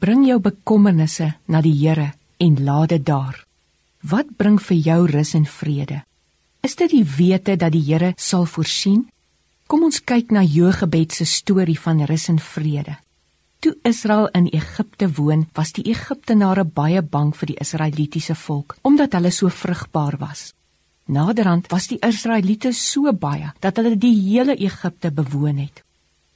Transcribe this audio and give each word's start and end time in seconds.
Bring 0.00 0.22
jou 0.24 0.38
bekommernisse 0.40 1.26
na 1.52 1.60
die 1.60 1.74
Here 1.76 2.14
en 2.40 2.54
laat 2.64 2.88
dit 2.88 3.02
daar. 3.04 3.36
Wat 4.00 4.30
bring 4.36 4.56
vir 4.56 4.78
jou 4.80 5.00
rus 5.10 5.34
en 5.36 5.44
vrede? 5.44 5.98
Is 6.64 6.76
dit 6.80 6.88
die 6.94 7.04
wete 7.04 7.56
dat 7.60 7.74
die 7.74 7.82
Here 7.84 8.14
sal 8.16 8.46
voorsien? 8.48 9.02
Kom 9.68 9.84
ons 9.84 10.00
kyk 10.00 10.32
na 10.32 10.40
Jogebed 10.40 11.12
se 11.12 11.26
storie 11.28 11.76
van 11.76 12.00
rus 12.08 12.30
en 12.32 12.40
vrede. 12.40 12.96
Toe 13.60 13.74
Israel 13.84 14.30
in 14.32 14.48
Egipte 14.48 15.10
woon, 15.18 15.44
was 15.52 15.74
die 15.76 15.84
Egiptenare 15.92 16.64
baie 16.64 17.02
bang 17.02 17.34
vir 17.36 17.52
die 17.52 17.58
Israelitiese 17.60 18.38
volk 18.46 18.78
omdat 18.80 19.18
hulle 19.18 19.30
so 19.30 19.52
vrugbaar 19.52 20.16
was. 20.16 20.54
Naderhand 21.12 21.68
was 21.68 21.92
die 21.92 22.00
Israeliete 22.00 22.72
so 22.72 23.12
baie 23.12 23.52
dat 23.60 23.76
hulle 23.76 23.98
die 24.00 24.16
hele 24.16 24.56
Egipte 24.56 25.12
bewoon 25.12 25.60
het. 25.60 25.84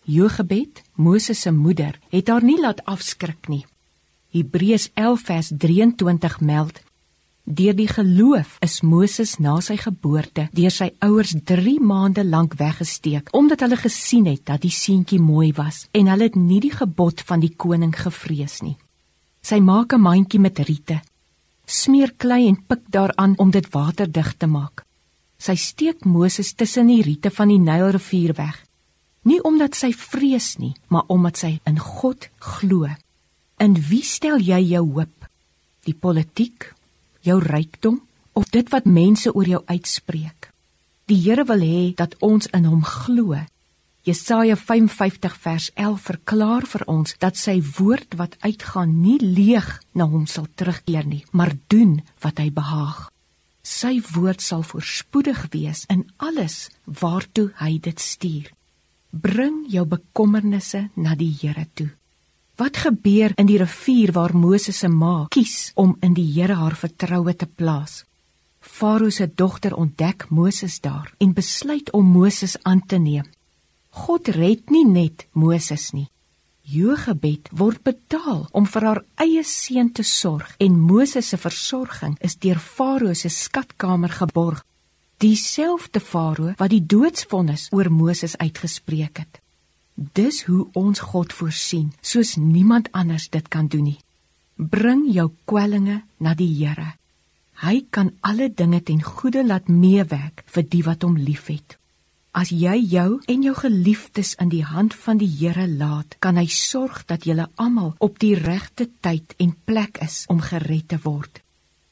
Jogebed, 0.04 0.82
Moses 0.94 1.40
se 1.40 1.52
moeder, 1.52 1.98
het 2.10 2.28
haar 2.28 2.44
nie 2.44 2.60
laat 2.60 2.84
afskrik 2.84 3.48
nie. 3.48 3.64
Hebreërs 4.34 4.90
11 4.94 5.20
vers 5.20 5.52
23 5.56 6.40
meld 6.40 6.82
Deur 7.44 7.74
die 7.76 7.88
geloof 7.88 8.56
is 8.64 8.78
Moses 8.80 9.34
na 9.38 9.58
sy 9.60 9.74
geboorte 9.76 10.46
deur 10.56 10.72
sy 10.72 10.86
ouers 11.04 11.34
3 11.44 11.74
maande 11.84 12.24
lank 12.24 12.56
weggesteek 12.56 13.28
omdat 13.36 13.60
hulle 13.60 13.76
gesien 13.76 14.24
het 14.24 14.46
dat 14.48 14.62
die 14.64 14.72
seentjie 14.72 15.20
mooi 15.20 15.52
was 15.52 15.82
en 15.92 16.08
hulle 16.08 16.30
het 16.30 16.38
nie 16.40 16.62
die 16.64 16.72
gebod 16.72 17.20
van 17.28 17.44
die 17.44 17.52
koning 17.52 17.92
gevrees 17.92 18.62
nie. 18.64 18.78
Sy 19.44 19.60
maak 19.60 19.92
'n 19.92 20.00
mandjie 20.00 20.40
met 20.40 20.58
riete, 20.58 21.02
smeer 21.66 22.14
klei 22.16 22.48
en 22.48 22.56
pik 22.56 22.88
daaraan 22.88 23.36
om 23.36 23.50
dit 23.50 23.68
waterdig 23.70 24.34
te 24.38 24.46
maak. 24.46 24.86
Sy 25.38 25.54
steek 25.54 26.04
Moses 26.04 26.54
tussen 26.54 26.86
die 26.86 27.02
riete 27.02 27.30
van 27.30 27.48
die 27.48 27.58
Nylrivier 27.58 28.32
weg. 28.34 28.63
Nie 29.24 29.40
omdat 29.42 29.76
sy 29.76 29.92
vrees 29.96 30.54
nie, 30.60 30.74
maar 30.92 31.08
omdat 31.08 31.40
sy 31.40 31.52
in 31.68 31.78
God 31.80 32.28
glo. 32.38 32.88
In 33.58 33.76
wie 33.88 34.04
stel 34.04 34.40
jy 34.42 34.60
jou 34.74 34.84
hoop? 34.96 35.28
Die 35.84 35.96
politiek 35.96 36.74
jou 37.24 37.38
rykdom 37.40 38.02
of 38.32 38.50
dit 38.52 38.68
wat 38.72 38.84
mense 38.84 39.32
oor 39.32 39.48
jou 39.48 39.62
uitspreek. 39.66 40.50
Die 41.08 41.20
Here 41.20 41.44
wil 41.48 41.60
hê 41.64 41.82
dat 41.96 42.16
ons 42.24 42.48
in 42.56 42.68
hom 42.68 42.84
glo. 42.84 43.36
Jesaja 44.04 44.56
55 44.60 45.36
vers 45.40 45.70
11 45.80 46.00
verklaar 46.04 46.66
vir 46.68 46.84
ons 46.92 47.14
dat 47.20 47.38
sy 47.40 47.56
woord 47.78 48.16
wat 48.20 48.36
uitgaan 48.44 48.98
nie 49.00 49.16
leeg 49.20 49.68
na 49.96 50.04
hom 50.04 50.26
sal 50.28 50.48
terugkeer 50.52 51.08
nie, 51.08 51.22
maar 51.32 51.54
doen 51.72 52.02
wat 52.20 52.42
hy 52.42 52.50
behaag. 52.52 53.08
Sy 53.64 54.02
woord 54.12 54.44
sal 54.44 54.60
voorspoedig 54.60 55.46
wees 55.56 55.86
in 55.88 56.04
alles 56.20 56.68
waartoe 56.84 57.48
hy 57.62 57.78
dit 57.80 58.00
stuur. 58.00 58.52
Bring 59.14 59.68
jou 59.70 59.84
bekommernisse 59.86 60.88
na 60.98 61.12
die 61.14 61.30
Here 61.38 61.68
toe. 61.78 61.86
Wat 62.58 62.80
gebeur 62.82 63.30
in 63.38 63.46
die 63.46 63.60
rivier 63.62 64.10
waar 64.12 64.34
Moses 64.34 64.80
se 64.82 64.88
ma 64.90 65.28
kies 65.30 65.70
om 65.78 65.92
in 66.02 66.16
die 66.18 66.26
Here 66.34 66.56
haar 66.58 66.74
vertroue 66.74 67.36
te 67.38 67.46
plaas? 67.46 68.02
Farao 68.58 69.10
se 69.10 69.28
dogter 69.30 69.76
ontdek 69.78 70.26
Moses 70.30 70.80
daar 70.80 71.12
en 71.18 71.32
besluit 71.32 71.92
om 71.92 72.10
Moses 72.10 72.56
aan 72.62 72.82
te 72.86 72.98
neem. 72.98 73.30
God 73.90 74.28
red 74.34 74.70
nie 74.70 74.86
net 74.86 75.28
Moses 75.32 75.92
nie. 75.92 76.08
Jogebed 76.66 77.52
word 77.52 77.84
betaal 77.86 78.48
om 78.50 78.66
vir 78.66 78.82
haar 78.88 79.04
eie 79.22 79.44
seun 79.46 79.92
te 79.94 80.02
sorg 80.02 80.56
en 80.58 80.80
Moses 80.80 81.28
se 81.28 81.38
versorging 81.38 82.18
is 82.18 82.34
deur 82.42 82.58
Farao 82.58 83.14
se 83.14 83.30
skatkamer 83.30 84.10
geborg. 84.10 84.64
Dieselfde 85.24 86.00
Farao 86.04 86.52
wat 86.60 86.68
die 86.68 86.82
doodsvonnis 86.84 87.70
oor 87.72 87.88
Moses 87.88 88.34
uitgespreek 88.36 89.22
het. 89.22 89.38
Dis 89.94 90.42
hoe 90.44 90.66
ons 90.76 91.00
God 91.00 91.32
voorsien, 91.32 91.94
soos 92.04 92.34
niemand 92.36 92.90
anders 92.92 93.30
dit 93.32 93.46
kan 93.48 93.70
doen 93.72 93.86
nie. 93.88 94.00
Bring 94.56 95.06
jou 95.14 95.30
kwellinge 95.48 96.02
na 96.20 96.34
die 96.36 96.50
Here. 96.58 96.90
Hy 97.64 97.86
kan 97.90 98.10
alle 98.20 98.50
dinge 98.52 98.82
ten 98.82 99.00
goeie 99.00 99.46
laat 99.46 99.70
meewerk 99.72 100.42
vir 100.44 100.66
die 100.74 100.82
wat 100.84 101.06
hom 101.08 101.16
liefhet. 101.16 101.78
As 102.36 102.52
jy 102.52 102.74
jou 102.82 103.22
en 103.24 103.46
jou 103.46 103.54
geliefdes 103.56 104.34
in 104.42 104.52
die 104.52 104.64
hand 104.66 104.92
van 105.06 105.22
die 105.22 105.30
Here 105.38 105.64
laat, 105.70 106.18
kan 106.20 106.36
hy 106.36 106.50
sorg 106.52 107.06
dat 107.08 107.24
julle 107.24 107.48
almal 107.56 107.94
op 107.98 108.20
die 108.20 108.34
regte 108.36 108.90
tyd 109.00 109.32
en 109.38 109.56
plek 109.64 110.02
is 110.04 110.26
om 110.28 110.44
gered 110.44 110.90
te 110.92 111.00
word. 111.06 111.40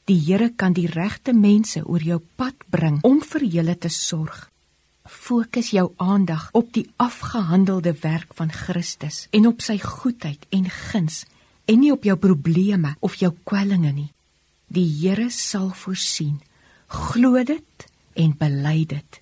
Die 0.05 0.19
Here 0.19 0.49
kan 0.55 0.73
die 0.73 0.87
regte 0.87 1.33
mense 1.33 1.85
oor 1.85 2.01
jou 2.01 2.21
pad 2.35 2.55
bring 2.69 2.99
om 3.03 3.21
vir 3.21 3.43
julle 3.43 3.77
te 3.77 3.89
sorg 3.89 4.49
fokus 5.13 5.69
jou 5.69 5.91
aandag 5.97 6.49
op 6.51 6.73
die 6.73 6.85
afgehandelde 6.95 7.93
werk 8.01 8.33
van 8.33 8.51
Christus 8.51 9.27
en 9.31 9.47
op 9.47 9.61
sy 9.61 9.77
goedheid 9.79 10.45
en 10.49 10.69
guns 10.69 11.23
en 11.65 11.79
nie 11.79 11.91
op 11.91 12.03
jou 12.03 12.17
probleme 12.17 12.95
of 12.99 13.15
jou 13.15 13.31
kwellinge 13.43 13.91
nie. 13.91 14.11
Die 14.67 14.87
Here 14.87 15.29
sal 15.29 15.69
voorsien. 15.69 16.41
Glo 16.87 17.43
dit 17.43 17.87
en 18.13 18.35
bely 18.37 18.85
dit. 18.85 19.19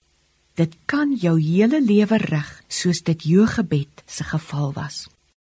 Dit 0.56 0.76
kan 0.86 1.14
jou 1.16 1.38
hele 1.40 1.82
lewe 1.82 2.18
rig 2.18 2.52
soos 2.68 3.02
dit 3.02 3.26
jou 3.26 3.48
gebed 3.48 4.04
se 4.06 4.24
geval 4.24 4.74
was. 4.74 5.08